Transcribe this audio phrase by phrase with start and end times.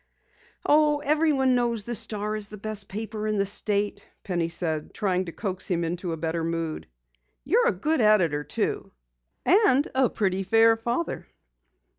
[0.65, 5.25] "Oh, everyone knows the Star is the best paper in the state," Penny said, trying
[5.25, 6.87] to coax him into a better mood.
[7.43, 8.93] "You're a good editor too,
[9.45, 11.27] and a pretty fair father."